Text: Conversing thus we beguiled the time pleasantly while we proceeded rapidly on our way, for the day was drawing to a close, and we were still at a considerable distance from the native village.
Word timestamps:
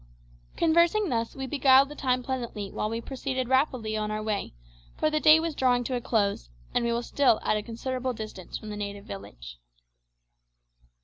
Conversing 0.57 1.09
thus 1.09 1.35
we 1.35 1.45
beguiled 1.45 1.87
the 1.89 1.95
time 1.95 2.23
pleasantly 2.23 2.71
while 2.71 2.89
we 2.89 2.99
proceeded 2.99 3.47
rapidly 3.47 3.95
on 3.95 4.09
our 4.09 4.23
way, 4.23 4.55
for 4.97 5.11
the 5.11 5.19
day 5.19 5.39
was 5.39 5.53
drawing 5.53 5.83
to 5.83 5.93
a 5.95 6.01
close, 6.01 6.49
and 6.73 6.83
we 6.83 6.91
were 6.91 7.03
still 7.03 7.39
at 7.43 7.55
a 7.55 7.61
considerable 7.61 8.11
distance 8.11 8.57
from 8.57 8.71
the 8.71 8.75
native 8.77 9.05
village. 9.05 9.59